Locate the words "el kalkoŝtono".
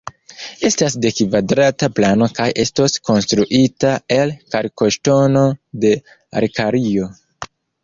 4.17-5.47